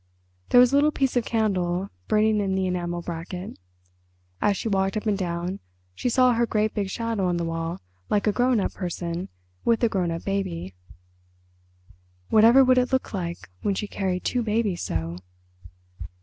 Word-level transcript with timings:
There 0.49 0.59
was 0.59 0.73
a 0.73 0.77
little 0.77 0.89
piece 0.89 1.15
of 1.15 1.25
candle 1.25 1.91
burning 2.07 2.39
in 2.39 2.55
the 2.55 2.65
enamel 2.65 3.03
bracket. 3.03 3.59
As 4.41 4.57
she 4.57 4.67
walked 4.67 4.97
up 4.97 5.05
and 5.05 5.15
down 5.15 5.59
she 5.93 6.09
saw 6.09 6.33
her 6.33 6.47
great 6.47 6.73
big 6.73 6.89
shadow 6.89 7.27
on 7.27 7.37
the 7.37 7.45
wall 7.45 7.79
like 8.09 8.25
a 8.25 8.31
grown 8.31 8.59
up 8.59 8.73
person 8.73 9.29
with 9.63 9.83
a 9.83 9.89
grown 9.89 10.09
up 10.09 10.23
baby. 10.25 10.73
Whatever 12.29 12.63
would 12.63 12.79
it 12.79 12.91
look 12.91 13.13
like 13.13 13.47
when 13.61 13.75
she 13.75 13.87
carried 13.87 14.23
two 14.23 14.41
babies 14.41 14.81
so! 14.81 15.17